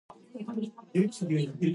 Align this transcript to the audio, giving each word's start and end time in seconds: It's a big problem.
It's 0.95 1.21
a 1.21 1.25
big 1.25 1.49
problem. 1.51 1.69